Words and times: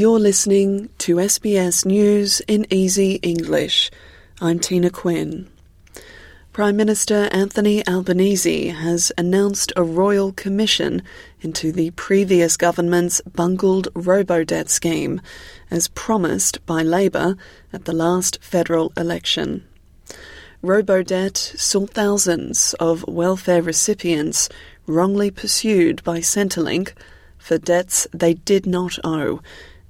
You're 0.00 0.18
listening 0.18 0.88
to 0.96 1.16
SBS 1.16 1.84
News 1.84 2.40
in 2.48 2.64
Easy 2.70 3.16
English. 3.16 3.90
I'm 4.40 4.58
Tina 4.58 4.88
Quinn. 4.88 5.46
Prime 6.54 6.74
Minister 6.74 7.28
Anthony 7.32 7.86
Albanese 7.86 8.68
has 8.68 9.12
announced 9.18 9.74
a 9.76 9.82
royal 9.82 10.32
commission 10.32 11.02
into 11.42 11.70
the 11.70 11.90
previous 11.90 12.56
government's 12.56 13.20
bungled 13.20 13.88
robo-debt 13.94 14.70
scheme, 14.70 15.20
as 15.70 15.88
promised 15.88 16.64
by 16.64 16.80
Labor 16.80 17.36
at 17.70 17.84
the 17.84 17.92
last 17.92 18.38
federal 18.42 18.94
election. 18.96 19.68
Robo-debt 20.62 21.36
saw 21.36 21.84
thousands 21.84 22.74
of 22.80 23.04
welfare 23.06 23.60
recipients 23.60 24.48
wrongly 24.86 25.30
pursued 25.30 26.02
by 26.04 26.20
Centrelink 26.20 26.94
for 27.36 27.58
debts 27.58 28.06
they 28.14 28.32
did 28.32 28.64
not 28.64 28.98
owe, 29.04 29.42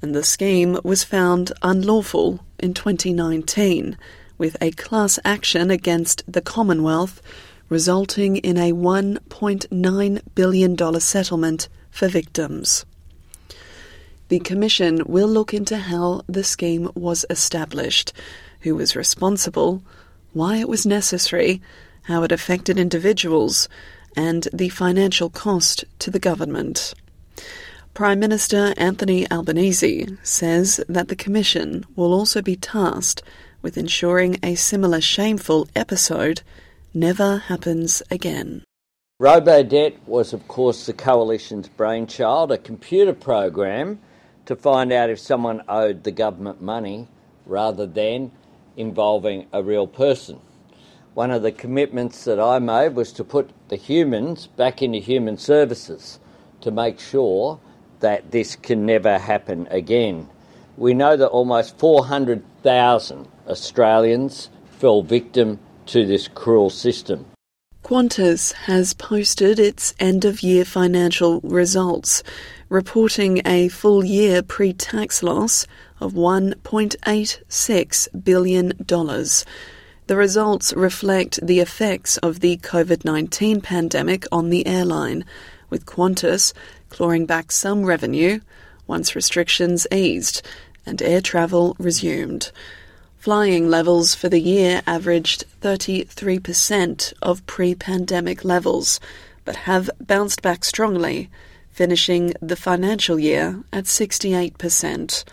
and 0.03 0.15
the 0.15 0.25
scheme 0.25 0.79
was 0.83 1.05
found 1.05 1.53
unlawful 1.63 2.41
in 2.59 2.75
2019 2.75 3.97
with 4.39 4.57
a 4.61 4.71
class 4.73 5.19
action 5.25 5.71
against 5.71 6.23
the 6.31 6.41
Commonwealth 6.41 7.21
resulting 7.69 8.37
in 8.37 8.57
a 8.57 8.73
$1.9 8.73 10.21
billion 10.35 11.01
settlement 11.01 11.69
for 11.91 12.09
victims. 12.09 12.85
The 14.29 14.41
Commission 14.41 15.03
will 15.07 15.29
look 15.29 15.55
into 15.55 15.77
how 15.77 16.23
the 16.27 16.45
scheme 16.45 16.91
was 16.95 17.25
established, 17.31 18.13
who 18.61 18.75
was 18.75 18.97
responsible, 18.97 19.83
why 20.33 20.57
it 20.57 20.69
was 20.69 20.87
necessary, 20.87 21.61
how 22.03 22.23
it 22.23 22.33
affected 22.33 22.79
individuals, 22.79 23.69
and 24.17 24.49
the 24.53 24.69
financial 24.69 25.31
cost 25.31 25.85
to 26.01 26.11
the 26.11 26.19
government. 26.19 26.95
Prime 28.01 28.19
Minister 28.19 28.73
Anthony 28.79 29.31
Albanese 29.31 30.17
says 30.23 30.83
that 30.89 31.09
the 31.09 31.15
Commission 31.15 31.85
will 31.95 32.15
also 32.15 32.41
be 32.41 32.57
tasked 32.57 33.23
with 33.61 33.77
ensuring 33.77 34.39
a 34.43 34.55
similar 34.55 35.03
shameful 35.03 35.69
episode 35.77 36.41
never 36.95 37.37
happens 37.37 38.03
again. 38.11 38.65
RoboDebt 39.21 39.99
was, 40.07 40.33
of 40.33 40.49
course, 40.49 40.87
the 40.87 40.95
Coalition's 40.95 41.69
brainchild, 41.69 42.51
a 42.51 42.57
computer 42.57 43.13
program 43.13 43.99
to 44.47 44.57
find 44.57 44.93
out 44.93 45.11
if 45.11 45.19
someone 45.19 45.61
owed 45.69 46.05
the 46.05 46.11
government 46.11 46.63
money 46.63 47.07
rather 47.45 47.85
than 47.85 48.33
involving 48.79 49.47
a 49.53 49.63
real 49.63 49.87
person. 49.87 50.41
One 51.13 51.31
of 51.31 51.43
the 51.43 51.53
commitments 51.53 52.25
that 52.25 52.41
I 52.41 52.61
made 52.61 52.95
was 52.95 53.13
to 53.13 53.25
put 53.25 53.51
the 53.69 53.77
humans 53.77 54.47
back 54.47 54.81
into 54.81 55.01
human 55.01 55.37
services 55.37 56.19
to 56.63 56.71
make 56.71 56.99
sure 56.99 57.61
that 58.01 58.31
this 58.31 58.57
can 58.57 58.85
never 58.85 59.19
happen 59.19 59.67
again. 59.71 60.29
We 60.77 60.95
know 60.95 61.17
that 61.17 61.29
almost 61.29 61.79
400,000 61.79 63.29
Australians 63.47 64.51
fell 64.79 65.03
victim 65.03 65.59
to 65.87 66.07
this 66.07 66.29
cruel 66.29 66.71
system. 66.71 67.27
Qantas 67.85 68.53
has 68.53 68.95
posted 68.95 69.59
its 69.59 69.95
end 69.99 70.25
of 70.25 70.43
year 70.43 70.65
financial 70.65 71.41
results, 71.41 72.23
reporting 72.69 73.43
a 73.45 73.69
full 73.69 74.05
year 74.05 74.43
pre 74.43 74.73
tax 74.73 75.23
loss 75.23 75.67
of 75.99 76.13
$1.86 76.13 78.25
billion. 78.25 78.73
The 80.07 80.17
results 80.17 80.73
reflect 80.73 81.45
the 81.45 81.61
effects 81.61 82.17
of 82.19 82.41
the 82.41 82.57
COVID 82.59 83.05
19 83.05 83.61
pandemic 83.61 84.25
on 84.31 84.51
the 84.51 84.67
airline, 84.67 85.25
with 85.71 85.87
Qantas 85.87 86.53
clawing 86.91 87.25
back 87.25 87.51
some 87.51 87.85
revenue 87.85 88.41
once 88.87 89.15
restrictions 89.15 89.87
eased 89.93 90.43
and 90.85 91.01
air 91.01 91.21
travel 91.21 91.77
resumed. 91.79 92.51
Flying 93.19 93.69
levels 93.69 94.15
for 94.15 94.29
the 94.29 94.41
year 94.41 94.83
averaged 94.87 95.45
33% 95.61 97.13
of 97.23 97.47
pre 97.47 97.75
pandemic 97.75 98.45
levels, 98.45 98.99
but 99.45 99.57
have 99.57 99.91
bounced 100.01 100.43
back 100.43 100.65
strongly, 100.65 101.31
finishing 101.71 102.35
the 102.41 102.57
financial 102.57 103.19
year 103.19 103.63
at 103.73 103.85
68%. 103.85 105.25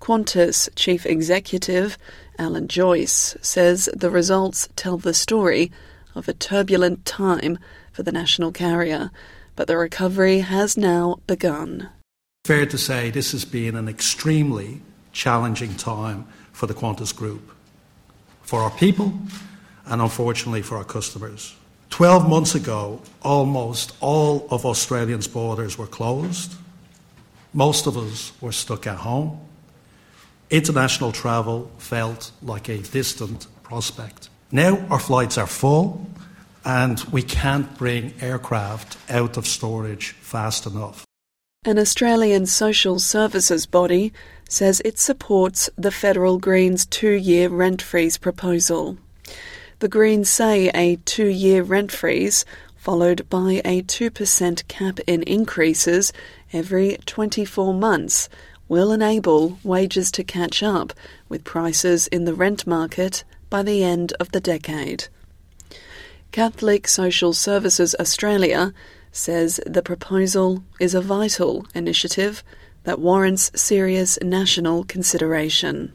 Qantas 0.00 0.68
Chief 0.74 1.06
Executive 1.06 1.96
Alan 2.38 2.68
Joyce 2.68 3.36
says 3.40 3.88
the 3.94 4.10
results 4.10 4.68
tell 4.76 4.98
the 4.98 5.14
story 5.14 5.70
of 6.14 6.28
a 6.28 6.34
turbulent 6.34 7.04
time 7.04 7.58
for 7.92 8.02
the 8.02 8.12
national 8.12 8.52
carrier, 8.52 9.10
but 9.56 9.66
the 9.66 9.76
recovery 9.76 10.40
has 10.40 10.76
now 10.76 11.20
begun. 11.26 11.88
Fair 12.44 12.66
to 12.66 12.78
say 12.78 13.10
this 13.10 13.32
has 13.32 13.44
been 13.44 13.76
an 13.76 13.88
extremely 13.88 14.82
challenging 15.12 15.74
time 15.76 16.26
for 16.52 16.66
the 16.66 16.74
Qantas 16.74 17.14
Group, 17.14 17.50
for 18.42 18.60
our 18.60 18.70
people, 18.70 19.18
and 19.86 20.02
unfortunately 20.02 20.62
for 20.62 20.76
our 20.76 20.84
customers. 20.84 21.54
12 21.90 22.28
months 22.28 22.54
ago, 22.54 23.00
almost 23.22 23.96
all 24.00 24.48
of 24.50 24.66
Australians' 24.66 25.28
borders 25.28 25.78
were 25.78 25.86
closed. 25.86 26.54
Most 27.52 27.86
of 27.86 27.96
us 27.96 28.32
were 28.40 28.52
stuck 28.52 28.86
at 28.86 28.96
home. 28.96 29.40
International 30.50 31.12
travel 31.12 31.70
felt 31.78 32.32
like 32.42 32.68
a 32.68 32.78
distant 32.78 33.46
prospect. 33.62 34.28
Now 34.50 34.84
our 34.90 34.98
flights 34.98 35.38
are 35.38 35.46
full 35.46 36.06
and 36.64 37.00
we 37.12 37.22
can't 37.22 37.76
bring 37.76 38.14
aircraft 38.20 38.96
out 39.10 39.36
of 39.36 39.46
storage 39.46 40.12
fast 40.12 40.66
enough. 40.66 41.04
An 41.66 41.78
Australian 41.78 42.46
social 42.46 42.98
services 42.98 43.66
body 43.66 44.12
says 44.48 44.82
it 44.84 44.98
supports 44.98 45.70
the 45.76 45.90
federal 45.90 46.38
Greens 46.38 46.84
two 46.84 47.12
year 47.12 47.48
rent 47.48 47.80
freeze 47.80 48.18
proposal. 48.18 48.98
The 49.78 49.88
Greens 49.88 50.28
say 50.28 50.70
a 50.74 50.96
two 50.96 51.26
year 51.26 51.62
rent 51.62 51.90
freeze, 51.90 52.44
followed 52.76 53.28
by 53.30 53.62
a 53.64 53.82
2% 53.82 54.68
cap 54.68 55.00
in 55.06 55.22
increases 55.22 56.12
every 56.52 56.98
24 57.06 57.72
months, 57.72 58.28
will 58.68 58.92
enable 58.92 59.58
wages 59.64 60.10
to 60.12 60.24
catch 60.24 60.62
up 60.62 60.92
with 61.28 61.44
prices 61.44 62.06
in 62.08 62.24
the 62.24 62.34
rent 62.34 62.66
market 62.66 63.24
by 63.48 63.62
the 63.62 63.82
end 63.82 64.12
of 64.20 64.32
the 64.32 64.40
decade. 64.40 65.08
Catholic 66.34 66.88
Social 66.88 67.32
Services 67.32 67.94
Australia 68.00 68.74
says 69.12 69.60
the 69.66 69.84
proposal 69.84 70.64
is 70.80 70.92
a 70.92 71.00
vital 71.00 71.64
initiative 71.76 72.42
that 72.82 72.98
warrants 72.98 73.52
serious 73.54 74.18
national 74.20 74.82
consideration. 74.82 75.92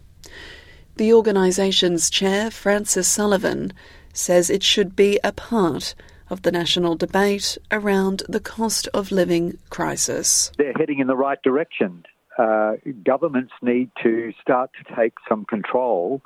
The 0.96 1.12
organisation's 1.12 2.10
chair, 2.10 2.50
Francis 2.50 3.06
Sullivan, 3.06 3.74
says 4.14 4.50
it 4.50 4.64
should 4.64 4.96
be 4.96 5.20
a 5.26 5.34
part 5.34 5.94
of 6.30 6.44
the 6.44 6.54
national 6.54 6.96
debate 6.96 7.58
around 7.70 8.24
the 8.30 8.40
cost 8.40 8.88
of 8.94 9.12
living 9.12 9.58
crisis. 9.70 10.54
They're 10.58 10.72
heading 10.72 11.00
in 11.00 11.08
the 11.08 11.18
right 11.18 11.44
direction. 11.44 12.06
Uh, 12.38 12.76
governments 13.04 13.52
need 13.62 13.92
to 14.04 14.32
start 14.42 14.72
to 14.78 14.96
take 14.96 15.16
some 15.28 15.44
control 15.44 16.22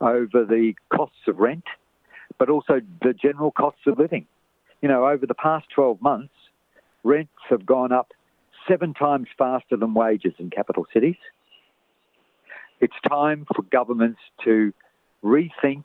over 0.00 0.46
the 0.46 0.72
costs 0.90 1.28
of 1.28 1.38
rent, 1.38 1.64
but 2.40 2.50
also 2.50 2.80
the 3.02 3.12
general 3.12 3.52
costs 3.52 3.82
of 3.86 3.96
living 3.96 4.26
you 4.80 4.88
know, 4.88 5.06
over 5.06 5.26
the 5.26 5.34
past 5.34 5.66
12 5.74 6.00
months, 6.00 6.32
rents 7.04 7.32
have 7.48 7.66
gone 7.66 7.92
up 7.92 8.12
seven 8.68 8.94
times 8.94 9.28
faster 9.36 9.76
than 9.76 9.94
wages 9.94 10.32
in 10.38 10.50
capital 10.50 10.86
cities. 10.92 11.16
It's 12.80 12.94
time 13.08 13.46
for 13.54 13.62
governments 13.62 14.20
to 14.44 14.72
rethink 15.22 15.84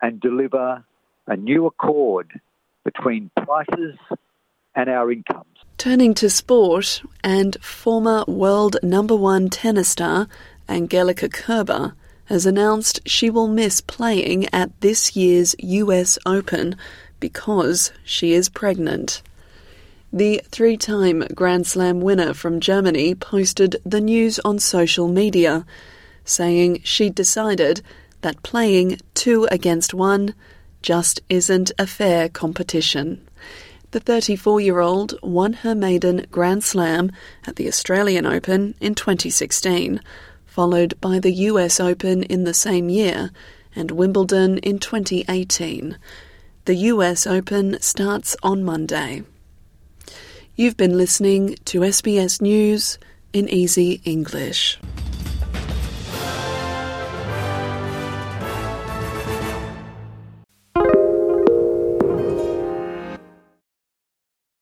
and 0.00 0.20
deliver 0.20 0.84
a 1.26 1.36
new 1.36 1.66
accord 1.66 2.40
between 2.84 3.30
prices 3.36 3.96
and 4.74 4.88
our 4.88 5.12
incomes. 5.12 5.44
Turning 5.76 6.14
to 6.14 6.30
sport, 6.30 7.02
and 7.22 7.56
former 7.62 8.24
world 8.26 8.76
number 8.82 9.14
one 9.14 9.50
tennis 9.50 9.88
star 9.88 10.28
Angelique 10.68 11.30
Kerber 11.30 11.94
has 12.28 12.44
announced 12.44 13.00
she 13.06 13.30
will 13.30 13.48
miss 13.48 13.80
playing 13.80 14.46
at 14.52 14.70
this 14.80 15.16
year's 15.16 15.54
US 15.58 16.18
Open 16.26 16.76
because 17.20 17.92
she 18.04 18.32
is 18.32 18.48
pregnant. 18.48 19.22
The 20.12 20.40
three 20.50 20.76
time 20.76 21.26
Grand 21.34 21.66
Slam 21.66 22.00
winner 22.00 22.34
from 22.34 22.60
Germany 22.60 23.14
posted 23.14 23.76
the 23.84 24.00
news 24.00 24.38
on 24.40 24.58
social 24.58 25.08
media, 25.08 25.66
saying 26.24 26.80
she'd 26.84 27.14
decided 27.14 27.82
that 28.20 28.42
playing 28.42 29.00
two 29.14 29.46
against 29.50 29.94
one 29.94 30.34
just 30.82 31.20
isn't 31.28 31.72
a 31.78 31.86
fair 31.86 32.28
competition. 32.28 33.26
The 33.90 34.00
34 34.00 34.60
year 34.60 34.80
old 34.80 35.18
won 35.22 35.54
her 35.54 35.74
maiden 35.74 36.26
Grand 36.30 36.62
Slam 36.62 37.10
at 37.46 37.56
the 37.56 37.68
Australian 37.68 38.26
Open 38.26 38.74
in 38.80 38.94
2016, 38.94 40.00
followed 40.48 40.94
by 41.00 41.20
the 41.20 41.32
US 41.32 41.78
Open 41.78 42.24
in 42.24 42.42
the 42.42 42.54
same 42.54 42.88
year 42.88 43.30
and 43.76 43.92
Wimbledon 43.92 44.58
in 44.58 44.80
2018. 44.80 45.96
The 46.64 46.74
US 46.74 47.26
Open 47.26 47.80
starts 47.80 48.34
on 48.42 48.64
Monday. 48.64 49.22
You've 50.56 50.76
been 50.76 50.98
listening 50.98 51.54
to 51.66 51.80
SBS 51.80 52.40
News 52.40 52.98
in 53.32 53.48
easy 53.48 54.00
English. 54.04 54.78